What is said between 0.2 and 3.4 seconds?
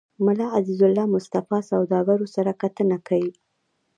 ملا عزيزالله مصطفى سوداګرو سره کتنه کې